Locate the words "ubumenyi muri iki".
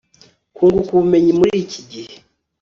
0.93-1.81